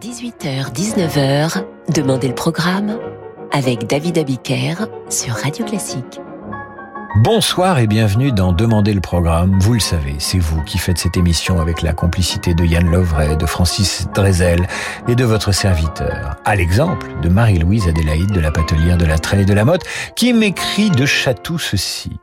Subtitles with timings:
[0.00, 1.62] 18h-19h,
[1.94, 2.98] Demandez le programme
[3.52, 6.20] avec David Abiker sur Radio Classique.
[7.22, 9.58] Bonsoir et bienvenue dans Demandez le programme.
[9.60, 13.36] Vous le savez, c'est vous qui faites cette émission avec la complicité de Yann Lovray,
[13.36, 14.66] de Francis Drezel
[15.06, 16.36] et de votre serviteur.
[16.46, 19.84] À l'exemple de Marie-Louise Adélaïde de la Patelière de la Treille de la Motte
[20.16, 22.20] qui m'écrit de Chatou ceci.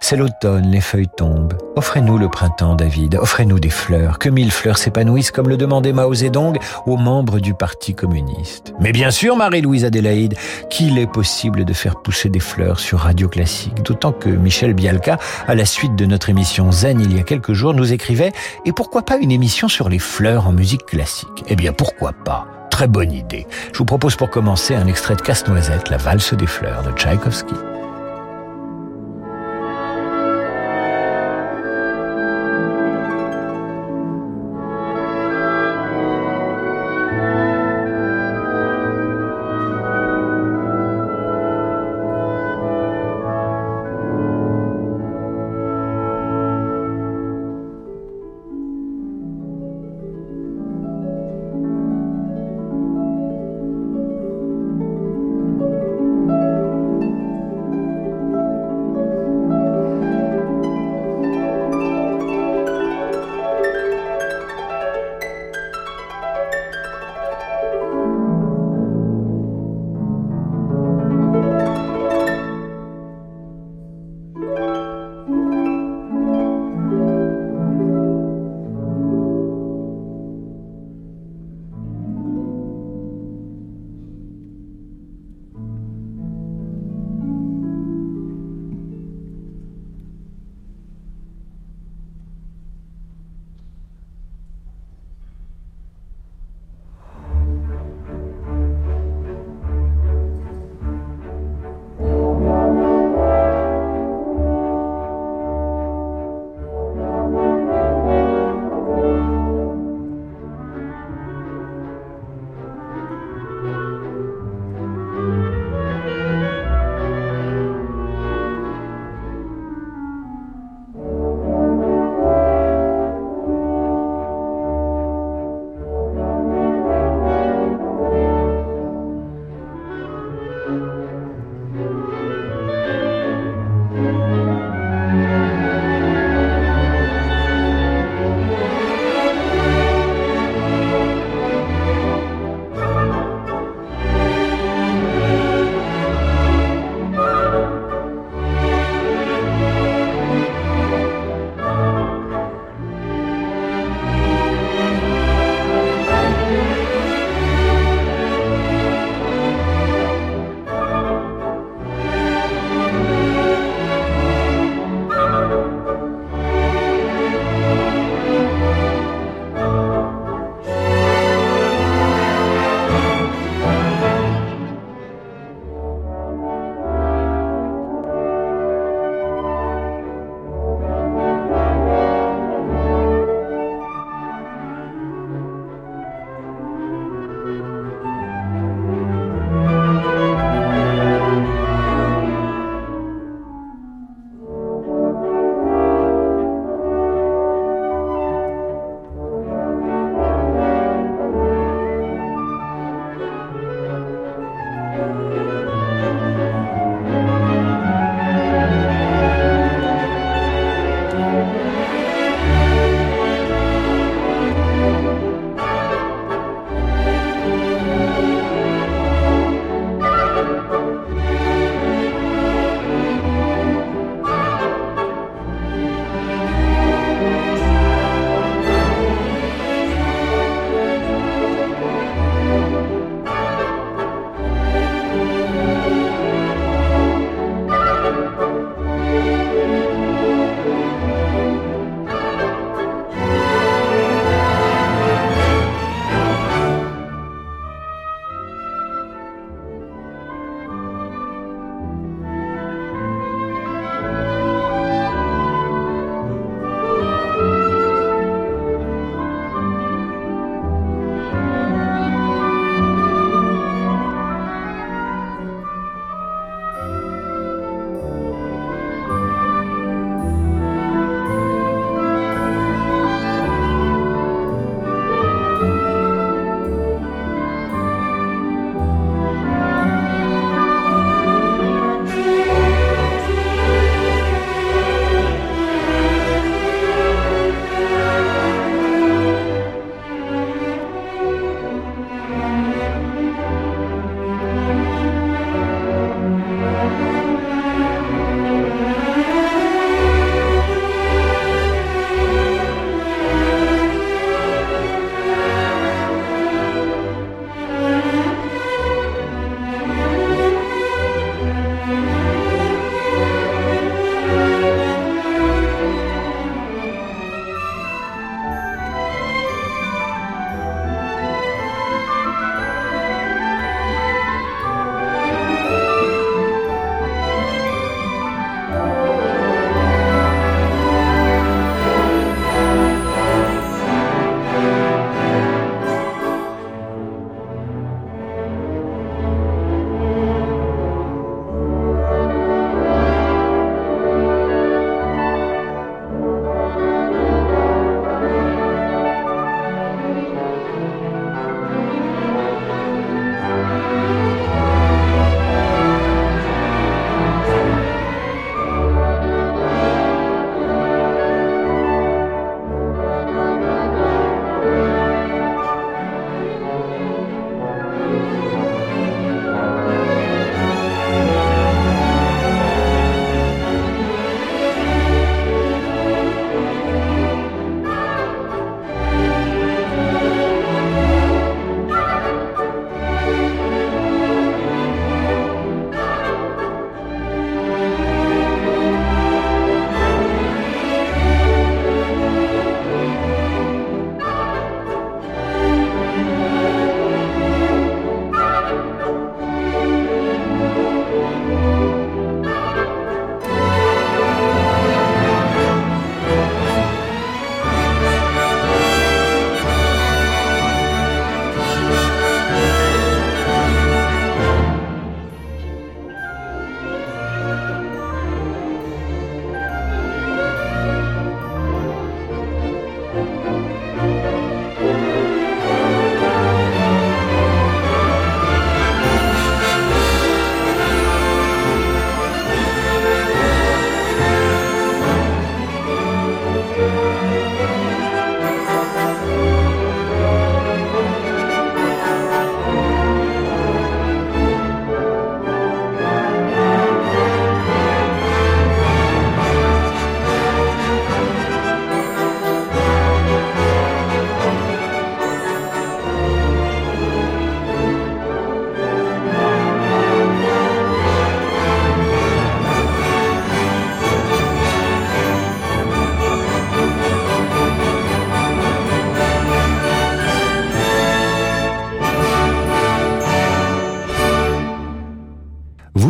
[0.00, 1.54] C'est l'automne, les feuilles tombent.
[1.76, 3.16] Offrez-nous le printemps, David.
[3.16, 4.18] Offrez-nous des fleurs.
[4.18, 8.74] Que mille fleurs s'épanouissent comme le demandait Mao Zedong aux membres du Parti communiste.
[8.80, 10.34] Mais bien sûr, Marie-Louise Adélaïde,
[10.70, 13.82] qu'il est possible de faire pousser des fleurs sur Radio Classique.
[13.82, 17.52] D'autant que Michel Bialka, à la suite de notre émission Zen il y a quelques
[17.52, 18.32] jours, nous écrivait
[18.64, 21.44] Et pourquoi pas une émission sur les fleurs en musique classique?
[21.48, 22.46] Eh bien, pourquoi pas?
[22.70, 23.46] Très bonne idée.
[23.72, 27.54] Je vous propose pour commencer un extrait de Casse-Noisette, La valse des fleurs de Tchaïkovski.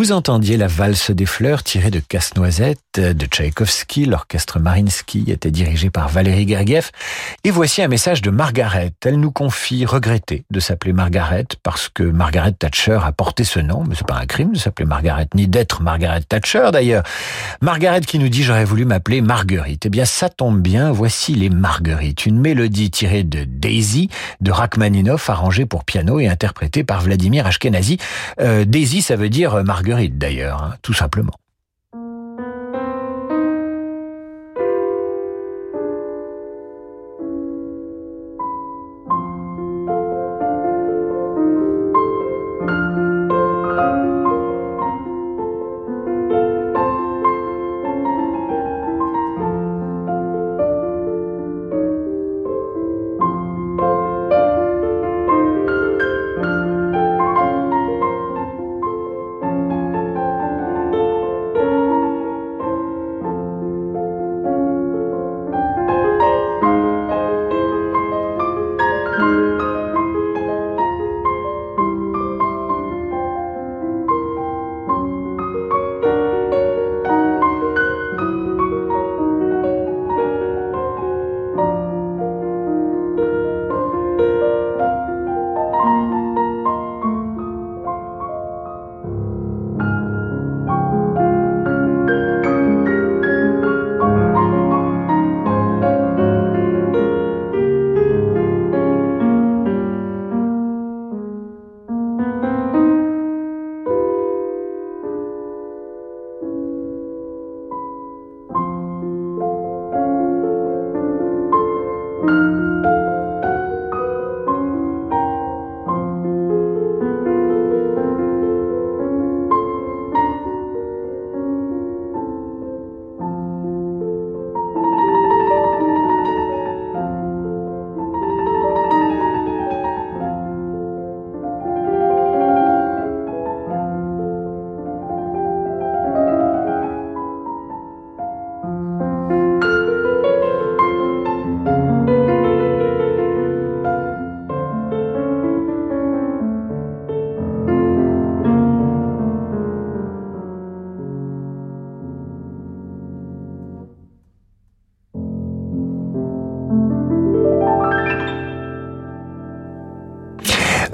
[0.01, 4.07] Vous entendiez la valse des fleurs tirée de Casse-Noisette de Tchaïkovski.
[4.07, 6.91] L'orchestre Marinsky était dirigé par Valérie Gergiev.
[7.45, 8.95] Et voici un message de Margaret.
[9.05, 13.85] Elle nous confie regretter de s'appeler Margaret parce que Margaret Thatcher a porté ce nom.
[13.87, 17.03] Mais c'est pas un crime de s'appeler Margaret, ni d'être Margaret Thatcher d'ailleurs.
[17.61, 19.85] Margaret qui nous dit j'aurais voulu m'appeler Marguerite.
[19.85, 20.93] Eh bien, ça tombe bien.
[20.93, 22.25] Voici les Marguerites.
[22.25, 24.09] Une mélodie tirée de Daisy
[24.41, 27.99] de Rachmaninoff arrangée pour piano et interprétée par Vladimir Ashkenazi.
[28.41, 31.35] Euh, Daisy, ça veut dire Marguerite d'ailleurs, hein, tout simplement.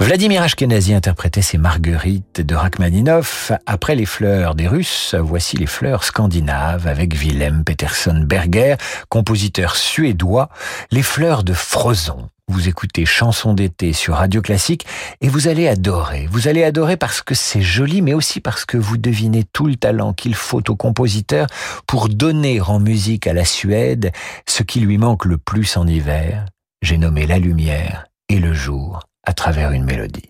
[0.07, 3.51] Vladimir Ashkenazi interprétait ses marguerites de Rachmaninoff.
[3.65, 8.77] Après les fleurs des Russes, voici les fleurs scandinaves avec Willem Peterson Berger,
[9.09, 10.47] compositeur suédois,
[10.91, 12.29] les fleurs de Frozon.
[12.47, 14.85] Vous écoutez Chanson d'été sur Radio Classique
[15.19, 16.29] et vous allez adorer.
[16.31, 19.75] Vous allez adorer parce que c'est joli, mais aussi parce que vous devinez tout le
[19.75, 21.47] talent qu'il faut au compositeur
[21.85, 24.13] pour donner en musique à la Suède
[24.47, 26.45] ce qui lui manque le plus en hiver.
[26.81, 30.29] J'ai nommé la lumière et le jour à travers une mélodie.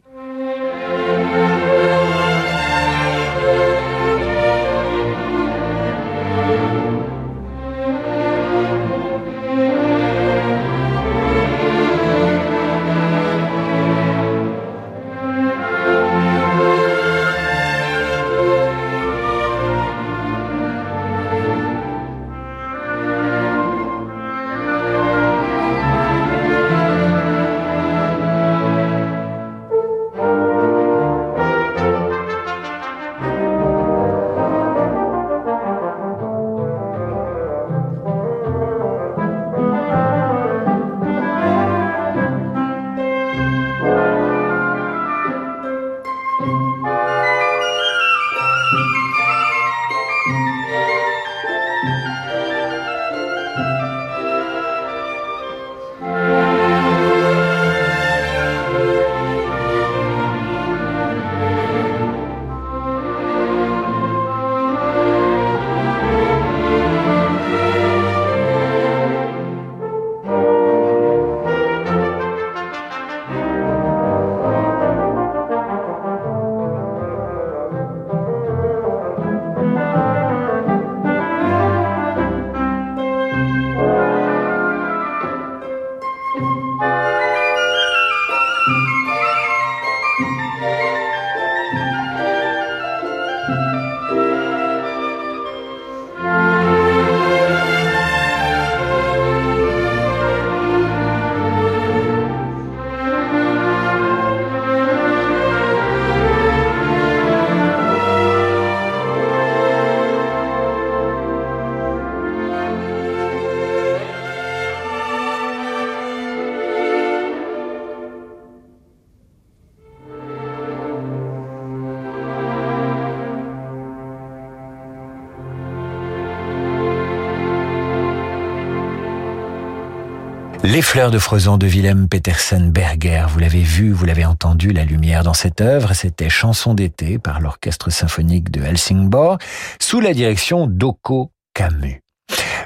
[130.77, 134.85] Les fleurs de Frezon de Willem Petersen Berger, vous l'avez vu, vous l'avez entendu, la
[134.85, 139.39] lumière dans cette œuvre, c'était Chanson d'été par l'orchestre symphonique de Helsingborg,
[139.79, 142.03] sous la direction d'Oko Camus.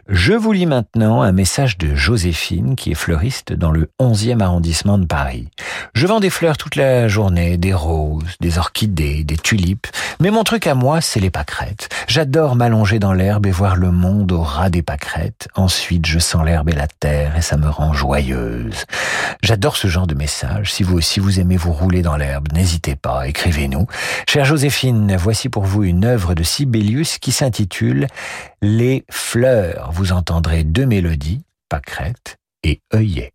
[0.10, 4.98] Je vous lis maintenant un message de Joséphine, qui est fleuriste dans le 11e arrondissement
[4.98, 5.48] de Paris.
[5.94, 9.88] Je vends des fleurs toute la journée, des roses, des orchidées, des tulipes,
[10.20, 11.90] mais mon truc à moi, c'est les pâquerettes.
[12.08, 15.48] J'adore m'allonger dans l'herbe et voir le monde au ras des pâquerettes.
[15.56, 18.86] Ensuite, je sens l'herbe et la terre et ça me rend joyeuse.
[19.44, 20.74] J'adore ce genre de message.
[20.74, 23.86] Si vous aussi vous aimez vous rouler dans l'herbe, n'hésitez pas, écrivez-nous.
[24.28, 28.08] Chère Joséphine, voici pour vous une œuvre de Sibelius qui s'intitule
[28.62, 33.34] Les fleurs vous entendrez deux mélodies, pâquerette et œillet.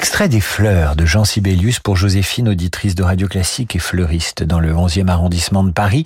[0.00, 4.58] Extrait des fleurs de Jean Sibelius pour Joséphine, auditrice de Radio Classique et fleuriste dans
[4.58, 6.04] le 11e arrondissement de Paris.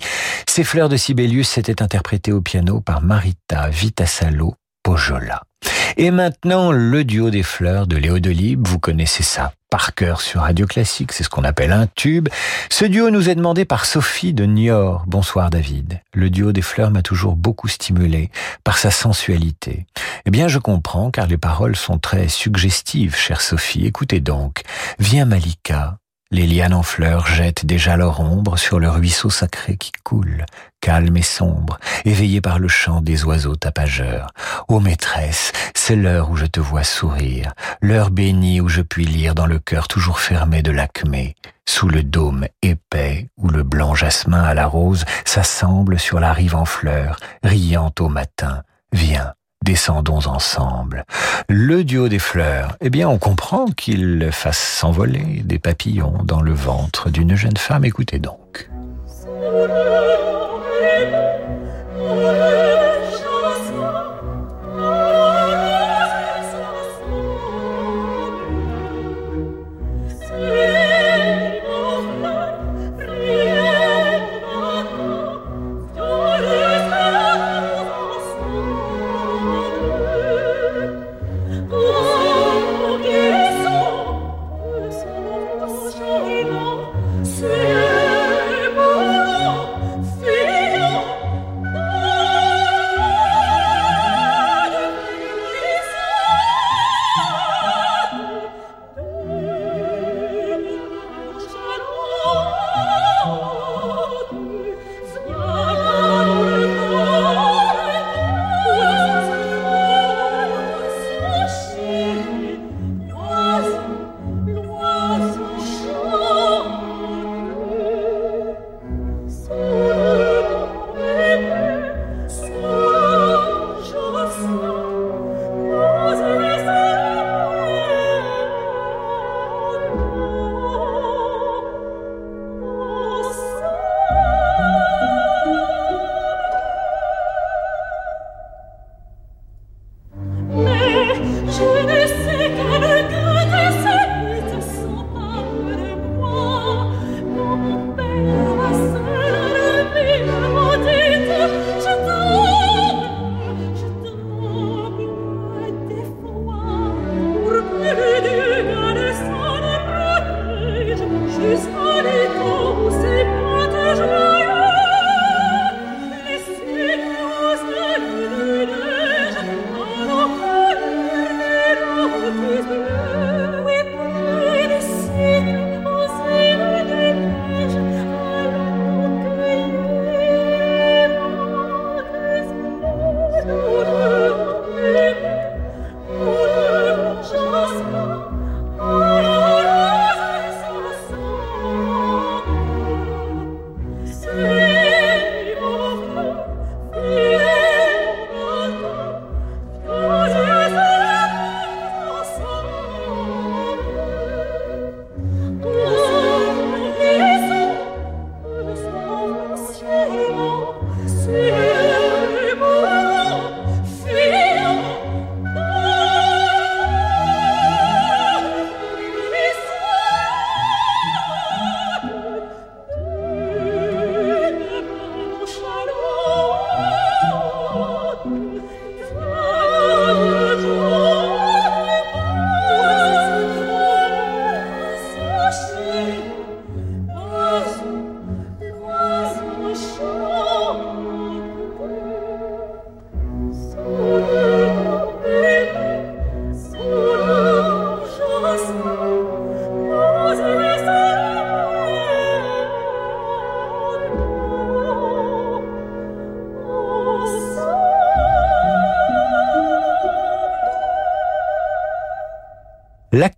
[0.49, 5.43] Ces fleurs de Sibelius s'étaient interprétées au piano par Marita Vitasalo Pojola.
[5.97, 8.17] Et maintenant, le duo des fleurs de Léo
[8.59, 12.29] vous connaissez ça par cœur sur Radio Classique, c'est ce qu'on appelle un tube.
[12.69, 15.03] Ce duo nous est demandé par Sophie de Niort.
[15.07, 16.01] Bonsoir David.
[16.13, 18.29] Le duo des fleurs m'a toujours beaucoup stimulé
[18.63, 19.85] par sa sensualité.
[20.25, 23.85] Eh bien, je comprends car les paroles sont très suggestives, chère Sophie.
[23.85, 24.61] Écoutez donc.
[24.99, 25.97] Viens Malika,
[26.35, 30.45] les lianes en fleurs jettent déjà leur ombre sur le ruisseau sacré qui coule,
[30.81, 34.31] calme et sombre, éveillé par le chant des oiseaux tapageurs.
[34.67, 39.33] Ô maîtresse, c'est l'heure où je te vois sourire, l'heure bénie où je puis lire
[39.33, 44.43] dans le cœur toujours fermé de l'acmé, sous le dôme épais où le blanc jasmin
[44.43, 48.63] à la rose s'assemble sur la rive en fleurs, riant au matin.
[48.91, 49.33] Viens,
[49.65, 51.05] descendons ensemble.
[51.49, 56.53] Le duo des fleurs, eh bien on comprend qu'il fasse s'envoler des papillons dans le
[56.53, 57.83] ventre d'une jeune femme.
[57.83, 58.69] Écoutez donc.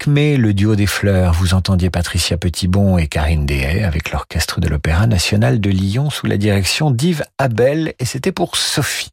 [0.07, 4.69] L'acmé, le duo des fleurs, vous entendiez Patricia Petitbon et Karine Dehay avec l'orchestre de
[4.69, 9.11] l'Opéra national de Lyon sous la direction d'Yves Abel et c'était pour Sophie.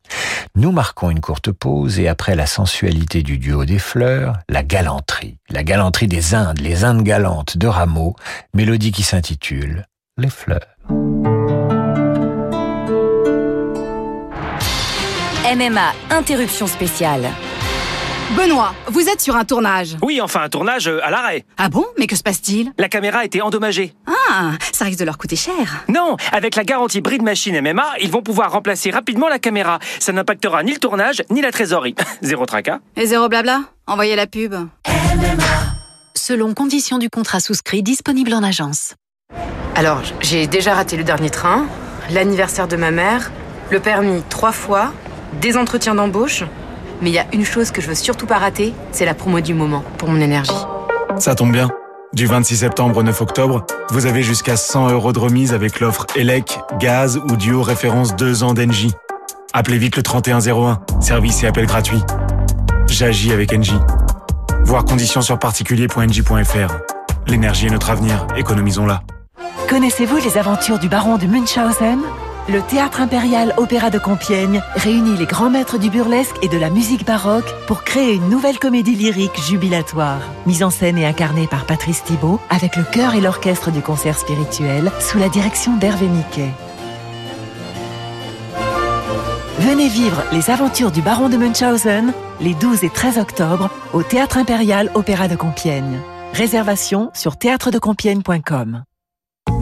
[0.54, 5.36] Nous marquons une courte pause et après la sensualité du duo des fleurs, la galanterie,
[5.50, 8.14] la galanterie des Indes, les Indes galantes de Rameau,
[8.54, 10.60] mélodie qui s'intitule Les fleurs.
[15.56, 17.30] MMA, interruption spéciale.
[18.30, 19.96] Benoît, vous êtes sur un tournage.
[20.02, 21.44] Oui, enfin un tournage euh, à l'arrêt.
[21.58, 21.84] Ah bon?
[21.98, 22.72] Mais que se passe-t-il?
[22.78, 23.94] La caméra a été endommagée.
[24.06, 25.84] Ah, ça risque de leur coûter cher.
[25.88, 29.78] Non, avec la garantie Bride Machine MMA, ils vont pouvoir remplacer rapidement la caméra.
[30.00, 31.94] Ça n'impactera ni le tournage, ni la trésorerie.
[32.22, 32.80] zéro tracas.
[32.96, 33.60] Et zéro blabla?
[33.86, 34.54] Envoyez la pub.
[36.14, 38.94] Selon conditions du contrat souscrit disponible en agence.
[39.76, 41.66] Alors, j'ai déjà raté le dernier train,
[42.10, 43.30] l'anniversaire de ma mère,
[43.70, 44.92] le permis trois fois,
[45.42, 46.44] des entretiens d'embauche.
[47.02, 49.40] Mais il y a une chose que je veux surtout pas rater, c'est la promo
[49.40, 50.52] du moment pour mon énergie.
[51.18, 51.70] Ça tombe bien.
[52.12, 56.06] Du 26 septembre au 9 octobre, vous avez jusqu'à 100 euros de remise avec l'offre
[56.14, 58.92] ELEC, gaz ou duo référence 2 ans d'Engie.
[59.52, 62.00] Appelez vite le 3101, service et appel gratuit.
[62.86, 63.78] J'agis avec Engie.
[64.64, 66.74] Voir conditions sur particulier.engie.fr.
[67.26, 69.02] L'énergie est notre avenir, économisons-la.
[69.68, 71.98] Connaissez-vous les aventures du baron de Munchausen?
[72.48, 76.70] Le Théâtre impérial Opéra de Compiègne réunit les grands maîtres du burlesque et de la
[76.70, 80.20] musique baroque pour créer une nouvelle comédie lyrique jubilatoire.
[80.46, 84.18] Mise en scène et incarnée par Patrice Thibault avec le chœur et l'orchestre du concert
[84.18, 86.50] spirituel sous la direction d'Hervé Miquet.
[89.60, 94.36] Venez vivre les aventures du baron de Munchausen les 12 et 13 octobre au Théâtre
[94.36, 95.98] impérial Opéra de Compiègne.
[96.34, 98.82] Réservation sur théâtredecompiègne.com.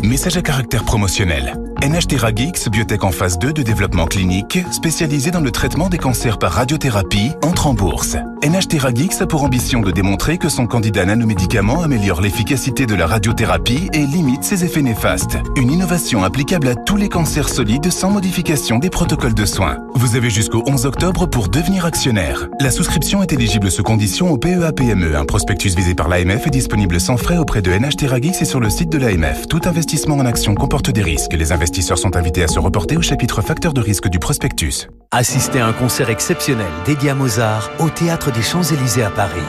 [0.02, 1.54] Message à caractère promotionnel.
[1.82, 6.38] NH Gx, biotech en phase 2 de développement clinique, spécialisée dans le traitement des cancers
[6.38, 8.16] par radiothérapie, entre en bourse.
[8.44, 13.08] NH Gx a pour ambition de démontrer que son candidat nanomédicament améliore l'efficacité de la
[13.08, 15.38] radiothérapie et limite ses effets néfastes.
[15.56, 19.78] Une innovation applicable à tous les cancers solides sans modification des protocoles de soins.
[19.94, 22.46] Vous avez jusqu'au 11 octobre pour devenir actionnaire.
[22.60, 25.16] La souscription est éligible sous condition au PEA-PME.
[25.16, 28.60] Un prospectus visé par l'AMF est disponible sans frais auprès de NH Gx et sur
[28.60, 29.48] le site de l'AMF.
[29.48, 31.32] Tout investissement en action comporte des risques.
[31.32, 34.88] Les investisseurs sont invités à se reporter au chapitre facteurs de risque du prospectus.
[35.10, 39.40] Assistez à un concert exceptionnel dédié à Mozart au Théâtre des Champs-Élysées à Paris.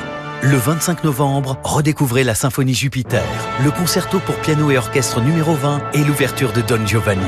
[0.42, 3.24] Le 25 novembre, redécouvrez la Symphonie Jupiter,
[3.64, 7.22] le concerto pour piano et orchestre numéro 20 et l'ouverture de Don Giovanni.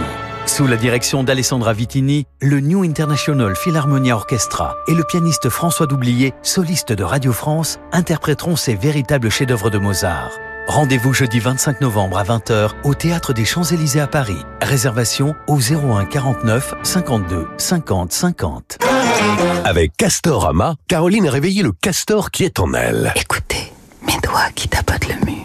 [0.47, 6.33] Sous la direction d'Alessandra Vitini, le New International Philharmonia Orchestra et le pianiste François Doublier,
[6.43, 10.31] soliste de Radio France, interpréteront ces véritables chefs-d'œuvre de Mozart.
[10.67, 14.37] Rendez-vous jeudi 25 novembre à 20h au Théâtre des Champs-Élysées à Paris.
[14.61, 18.77] Réservation au 01 49 52 50 50.
[19.63, 23.11] Avec Castorama, Caroline a réveillé le castor qui est en elle.
[23.15, 23.71] Écoutez,
[24.05, 25.35] mes doigts qui tapotent le mur.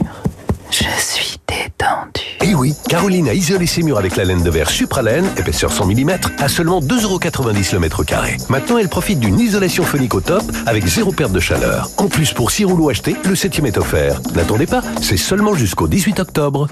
[0.71, 2.21] Je suis détendu.
[2.43, 5.73] Et eh oui, Caroline a isolé ses murs avec la laine de verre Supralaine, épaisseur
[5.73, 8.37] 100 mm, à seulement 2,90€ le mètre carré.
[8.49, 11.89] Maintenant, elle profite d'une isolation phonique au top avec zéro perte de chaleur.
[11.99, 14.21] En plus, pour 6 rouleaux achetés, le septième est offert.
[14.35, 16.69] N'attendez pas, c'est seulement jusqu'au 18 octobre.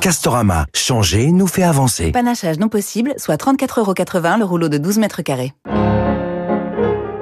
[0.00, 2.10] Castorama, changer nous fait avancer.
[2.12, 5.52] Panachage non possible, soit 34,80€ le rouleau de 12 mètres carrés.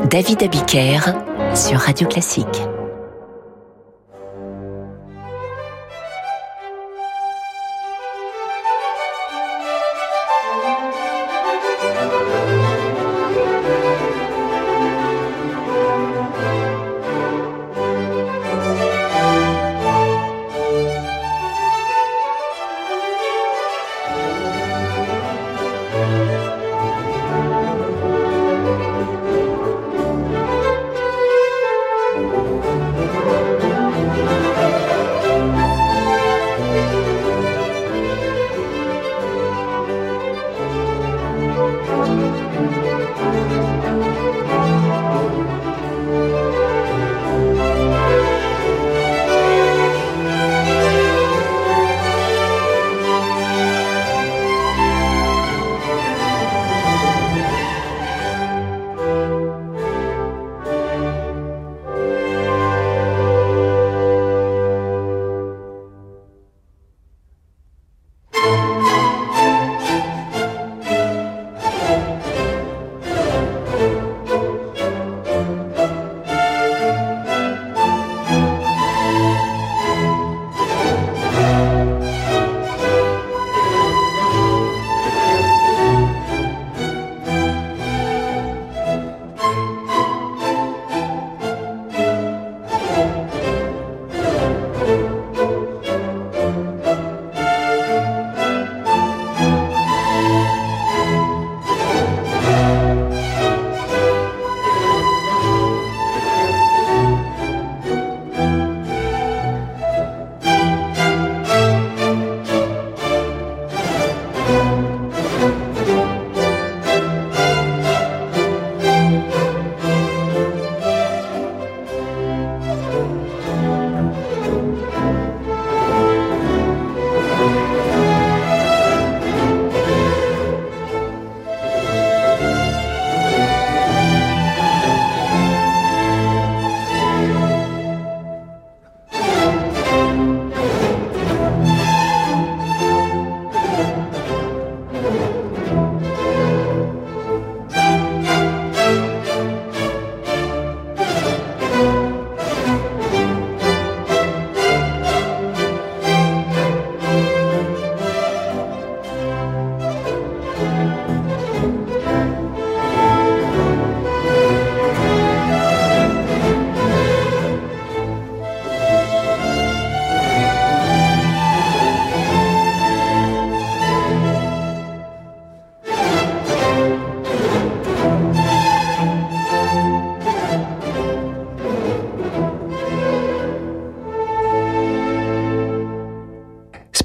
[0.08, 1.00] David Abiker
[1.54, 2.62] sur Radio Classique.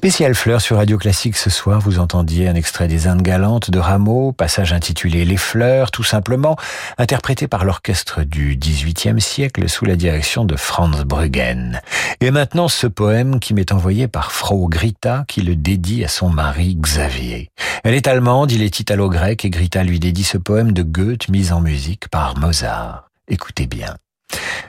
[0.05, 3.79] Spécial fleurs sur Radio Classique ce soir, vous entendiez un extrait des Indes galantes de
[3.79, 6.57] Rameau, passage intitulé Les fleurs, tout simplement,
[6.99, 11.81] interprété par l'orchestre du XVIIIe siècle sous la direction de Franz Bruggen.
[12.21, 16.29] Et maintenant ce poème qui m'est envoyé par Frau Grita qui le dédie à son
[16.29, 17.49] mari Xavier.
[17.83, 21.51] Elle est allemande, il est italo-grec et Grita lui dédie ce poème de Goethe mis
[21.51, 23.09] en musique par Mozart.
[23.27, 23.95] Écoutez bien.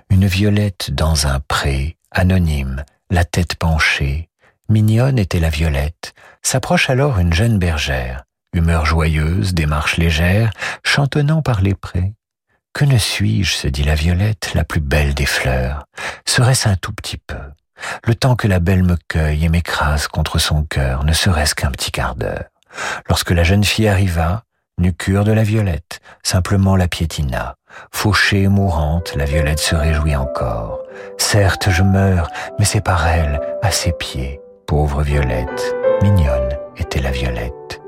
[0.09, 4.31] Une violette dans un pré, anonyme, la tête penchée,
[4.69, 6.13] Mignonne était la violette.
[6.43, 10.51] S'approche alors une jeune bergère, humeur joyeuse, démarche légère,
[10.85, 12.15] chantonnant par les prés.
[12.73, 15.87] Que ne suis-je, se dit la violette, la plus belle des fleurs
[16.27, 17.39] Serait-ce un tout petit peu?
[18.05, 21.71] Le temps que la belle me cueille et m'écrase contre son cœur, ne serait-ce qu'un
[21.71, 22.45] petit quart d'heure.
[23.09, 24.43] Lorsque la jeune fille arriva,
[24.79, 27.57] n'eut cure de la violette, simplement la piétina.
[27.93, 30.81] Fauchée et mourante, la violette se réjouit encore.
[31.19, 37.13] Certes, je meurs, mais c'est par elle, à ses pieds, Pauvre Violette, mignonne était la
[37.13, 37.81] Violette.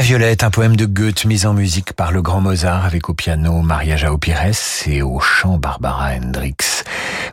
[0.00, 3.12] La Violette, un poème de Goethe mis en musique par le grand Mozart avec au
[3.12, 4.54] piano Maria Jao Pires
[4.86, 6.84] et au chant Barbara Hendricks.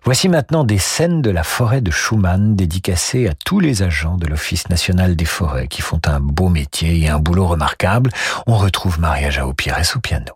[0.03, 4.27] Voici maintenant des scènes de la forêt de Schumann dédicacées à tous les agents de
[4.27, 8.11] l'Office national des forêts qui font un beau métier et un boulot remarquable.
[8.47, 10.33] On retrouve Maria Jao Pires au piano.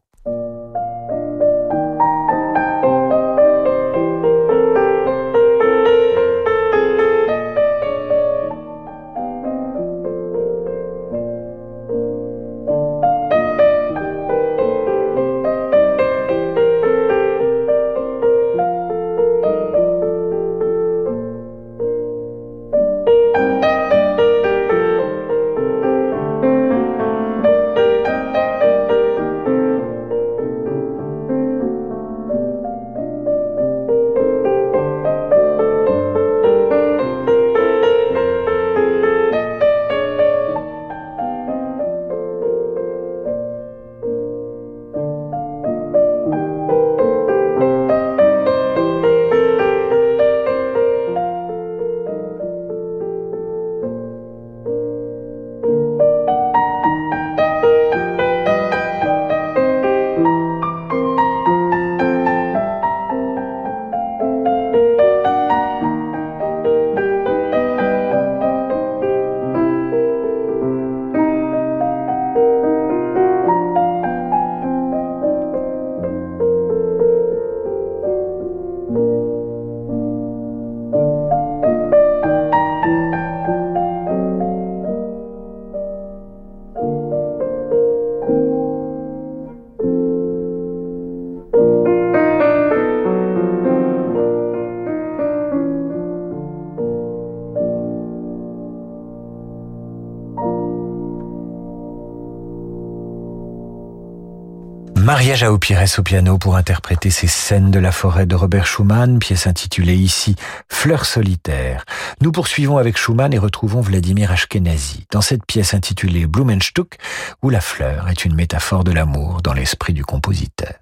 [105.36, 109.48] Jao Pires au piano pour interpréter ces scènes de la forêt de Robert Schumann, pièce
[109.48, 110.36] intitulée ici
[110.68, 111.86] Fleurs solitaires.
[112.20, 116.98] Nous poursuivons avec Schumann et retrouvons Vladimir Ashkenazi dans cette pièce intitulée Blumenstück
[117.42, 120.81] où la fleur est une métaphore de l'amour dans l'esprit du compositeur.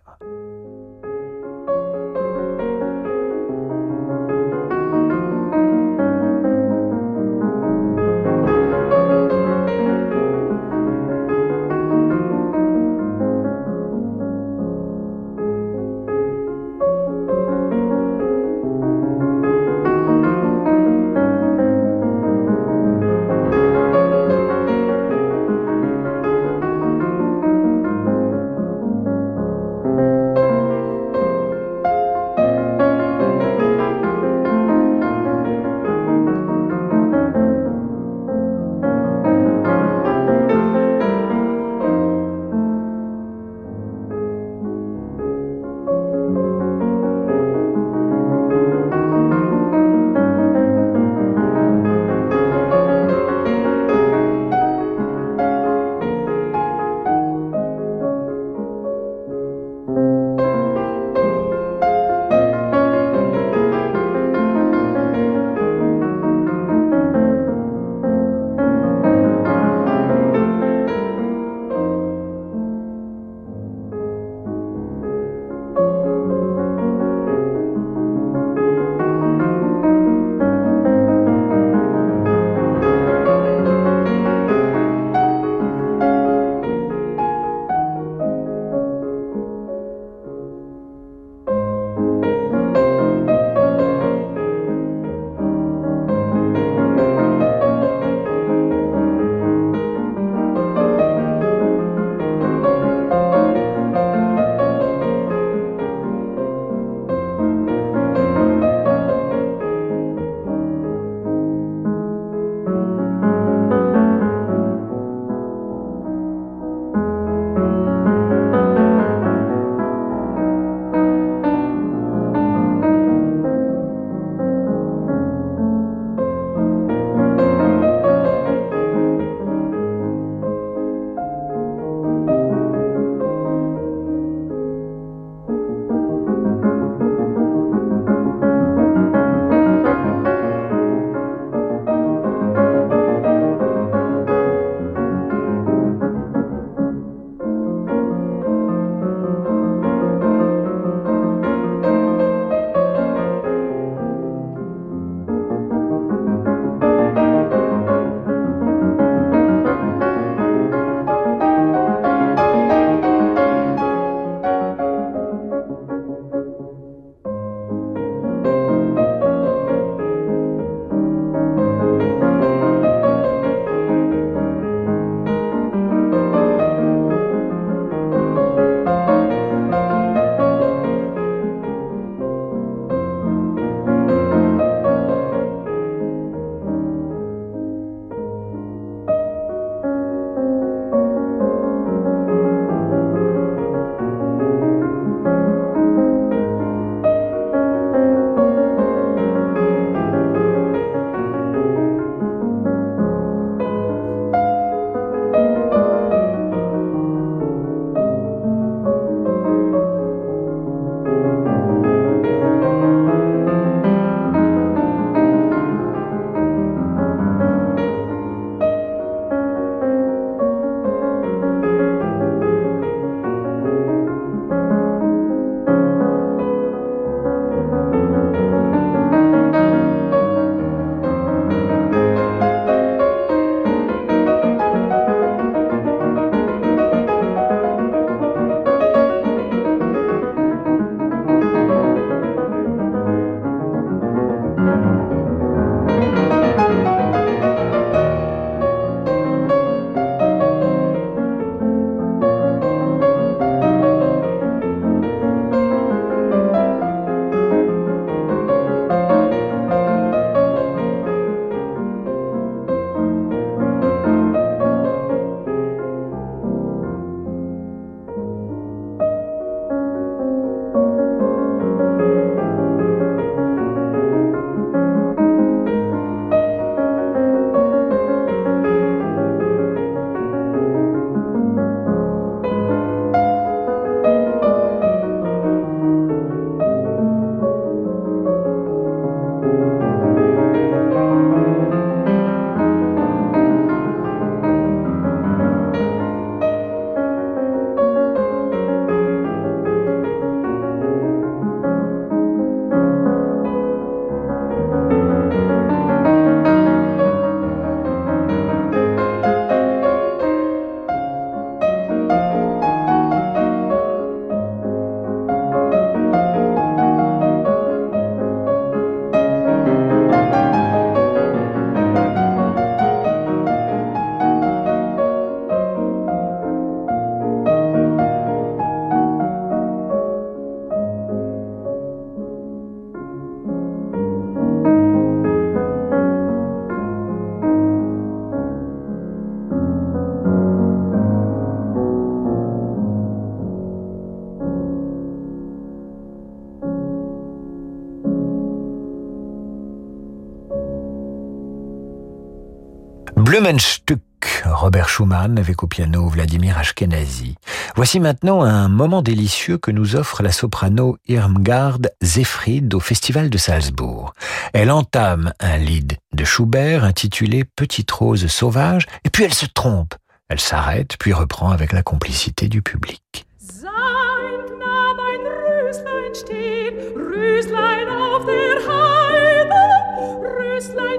[354.43, 357.35] Robert Schumann avec au piano Vladimir Ashkenazi.
[357.75, 363.37] Voici maintenant un moment délicieux que nous offre la soprano Irmgard Zefried au Festival de
[363.37, 364.13] Salzbourg.
[364.53, 369.95] Elle entame un lied de Schubert intitulé Petite rose sauvage et puis elle se trompe.
[370.27, 373.25] Elle s'arrête puis reprend avec la complicité du public.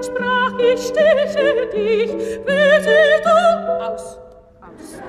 [0.03, 2.11] Sprach, ich steche dich,
[2.45, 4.17] bitte du aus,
[4.61, 5.01] aus.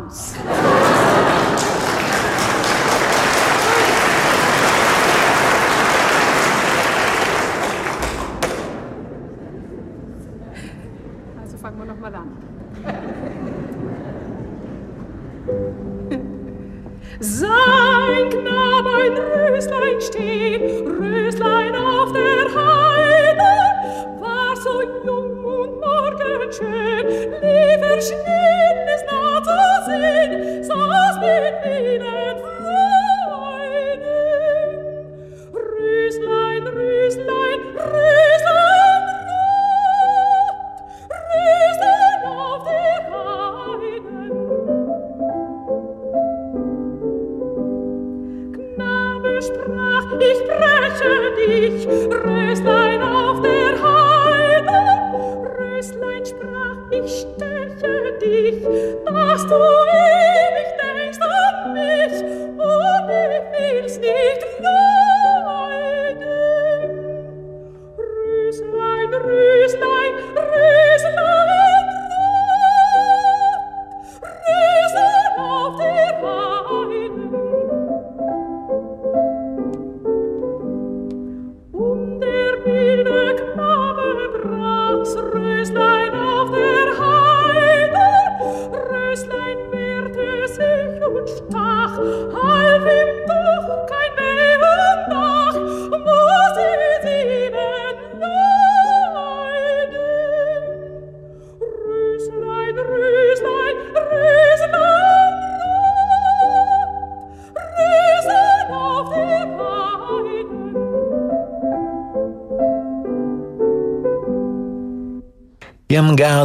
[0.00, 0.79] house.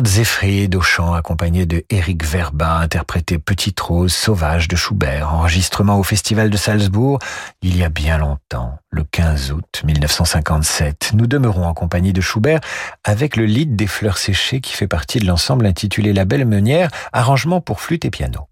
[0.04, 6.04] Zefried au chant accompagné de Eric Verba, interprété Petite Rose sauvage de Schubert, enregistrement au
[6.04, 7.20] Festival de Salzbourg
[7.62, 11.12] il y a bien longtemps, le 15 août 1957.
[11.14, 12.60] Nous demeurons en compagnie de Schubert
[13.06, 16.90] avec le lead des fleurs séchées qui fait partie de l'ensemble intitulé La Belle Meunière,
[17.14, 18.48] arrangement pour flûte et piano.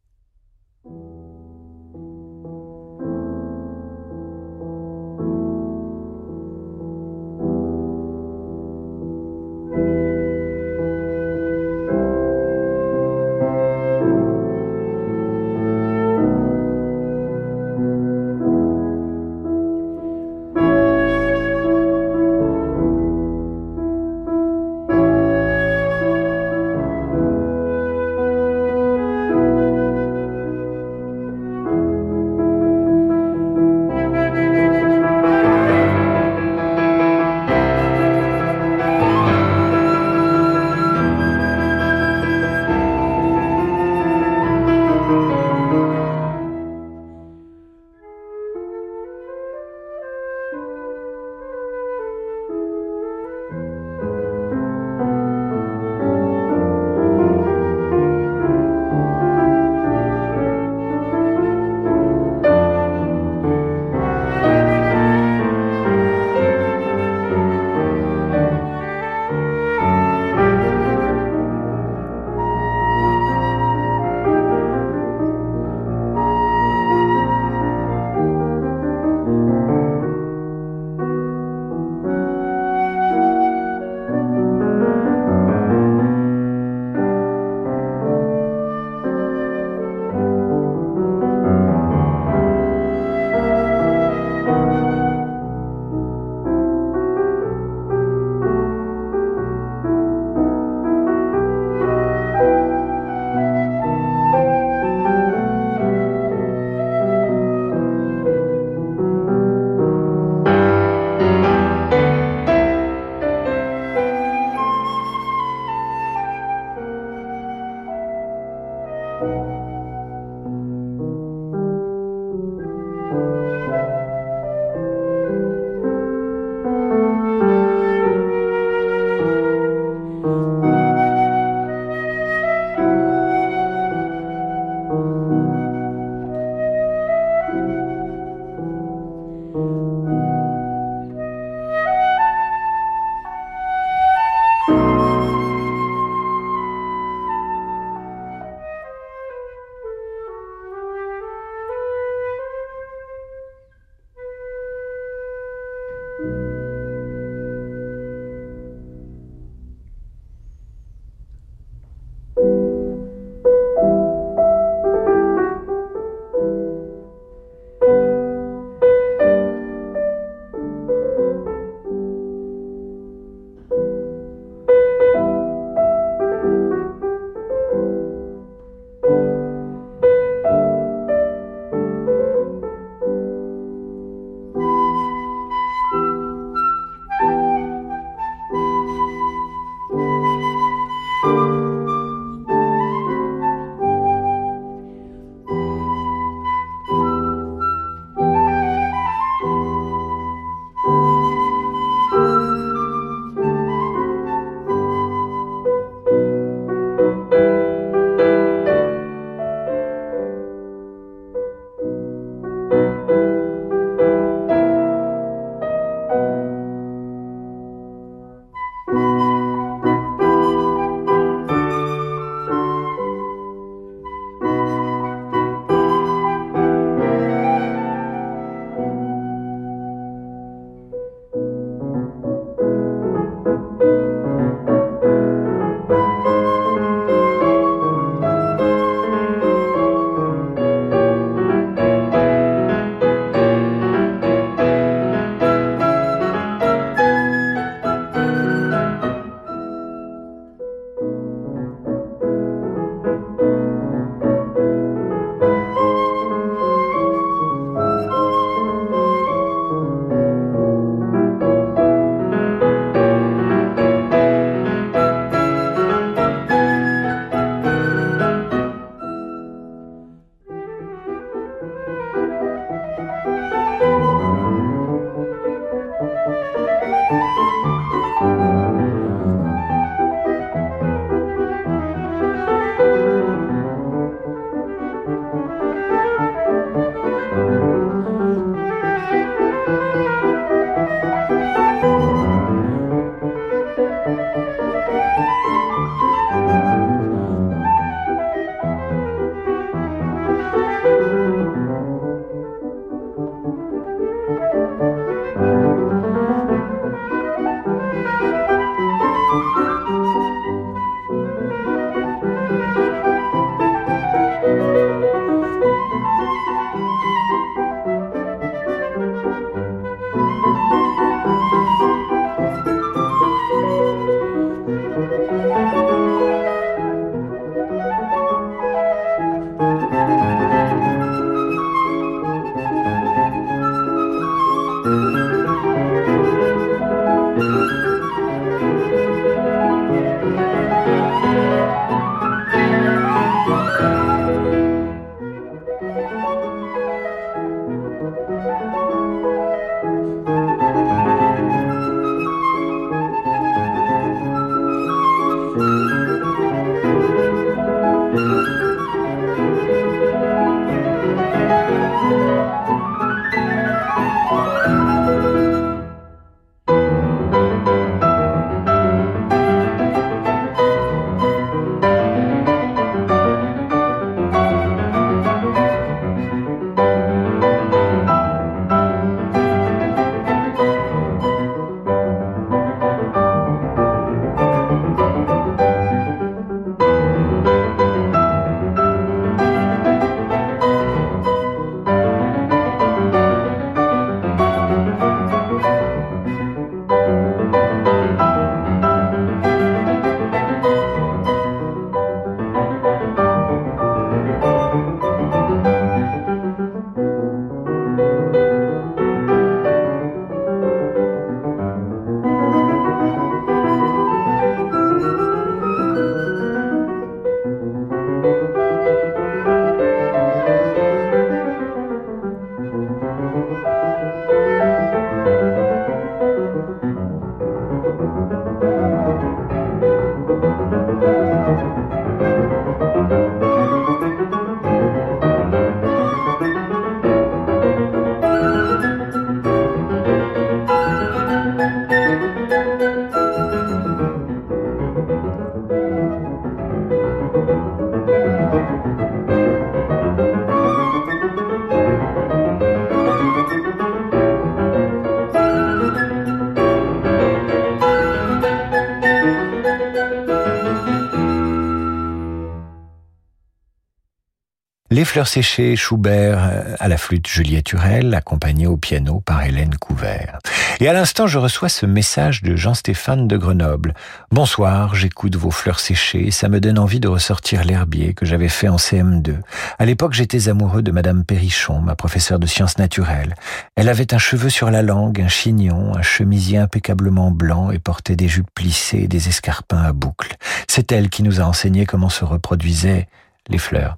[465.03, 469.75] Les fleurs séchées, Schubert euh, à la flûte Juliette Hurel, accompagné au piano par Hélène
[469.75, 470.39] Couvert.
[470.79, 473.95] Et à l'instant, je reçois ce message de Jean-Stéphane de Grenoble.
[474.31, 478.69] Bonsoir, j'écoute vos fleurs séchées, ça me donne envie de ressortir l'herbier que j'avais fait
[478.69, 479.41] en CM2.
[479.77, 483.35] À l'époque, j'étais amoureux de Madame Perrichon, ma professeure de sciences naturelles.
[483.75, 488.15] Elle avait un cheveu sur la langue, un chignon, un chemisier impeccablement blanc et portait
[488.15, 490.37] des jupes plissées et des escarpins à boucles.
[490.69, 493.09] C'est elle qui nous a enseigné comment se reproduisaient
[493.49, 493.97] les fleurs.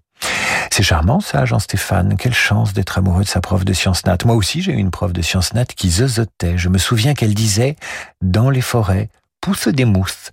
[0.76, 2.17] C'est charmant ça, Jean-Stéphane.
[2.17, 4.17] Quelle chance d'être amoureux de sa prof de sciences nat.
[4.26, 6.57] Moi aussi, j'ai eu une prof de sciences nat qui zozotait.
[6.57, 7.78] Je me souviens qu'elle disait
[8.21, 9.07] «Dans les forêts,
[9.39, 10.32] poussent des mousses».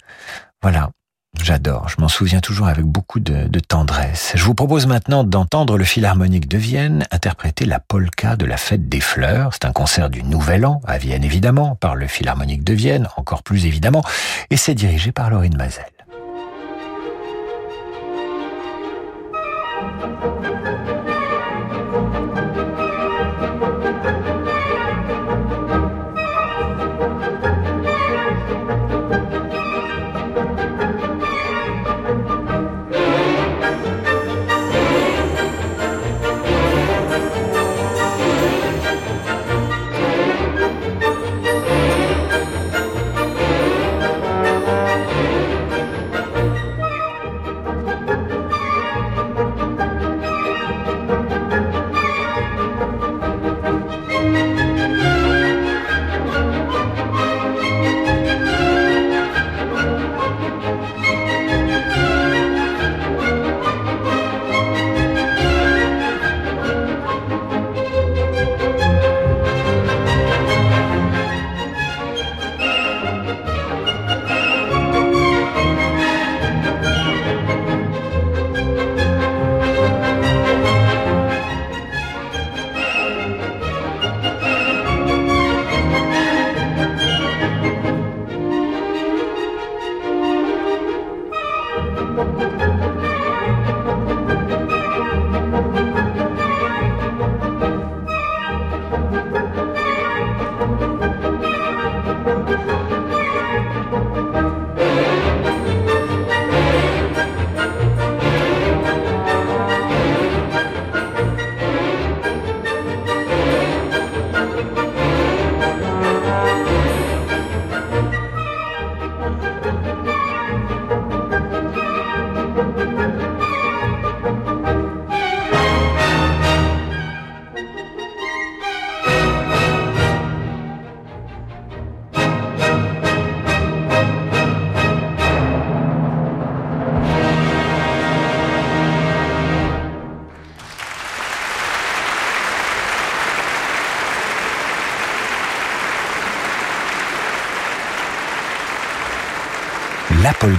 [0.60, 0.90] Voilà.
[1.40, 4.32] J'adore, je m'en souviens toujours avec beaucoup de, tendresse.
[4.34, 8.88] Je vous propose maintenant d'entendre le Philharmonique de Vienne interpréter la polka de la fête
[8.88, 9.50] des fleurs.
[9.52, 13.44] C'est un concert du Nouvel An, à Vienne évidemment, par le Philharmonique de Vienne, encore
[13.44, 14.02] plus évidemment,
[14.50, 15.91] et c'est dirigé par Laurine Mazel.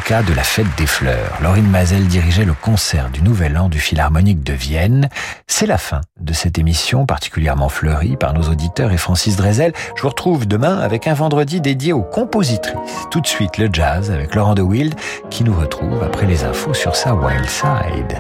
[0.04, 1.38] Polka de la fête des fleurs.
[1.42, 5.08] Laurine Mazel dirigeait le concert du Nouvel An du Philharmonique de Vienne.
[5.48, 9.72] C'est la fin de cette émission particulièrement fleurie par nos auditeurs et Francis Drezel.
[9.96, 13.08] Je vous retrouve demain avec un vendredi dédié aux compositrices.
[13.12, 14.96] Tout de suite le jazz avec Laurent de Wild
[15.30, 18.20] qui nous retrouve après les infos sur sa Wild Side.